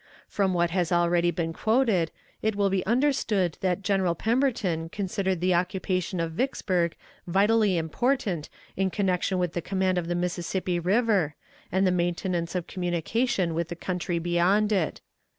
From 0.27 0.55
what 0.55 0.71
has 0.71 0.91
already 0.91 1.29
been 1.29 1.53
quoted, 1.53 2.09
it 2.41 2.55
will 2.55 2.71
be 2.71 2.83
understood 2.87 3.59
that 3.61 3.83
General 3.83 4.15
Pemberton 4.15 4.89
considered 4.89 5.41
the 5.41 5.53
occupation 5.53 6.19
of 6.19 6.31
Vicksburg 6.31 6.95
vitally 7.27 7.77
important 7.77 8.49
in 8.75 8.89
connection 8.89 9.37
with 9.37 9.53
the 9.53 9.61
command 9.61 9.99
of 9.99 10.07
the 10.07 10.15
Mississippi 10.15 10.79
River, 10.79 11.35
and 11.71 11.85
the 11.85 11.91
maintenance 11.91 12.55
of 12.55 12.65
communication 12.65 13.53
with 13.53 13.67
the 13.67 13.75
country 13.75 14.17
beyond 14.17 14.71
it. 14.71 15.01